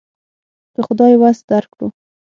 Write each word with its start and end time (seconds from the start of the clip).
که 0.73 0.79
خدای 0.87 1.13
وس 1.21 1.37
درکړو. 1.49 1.87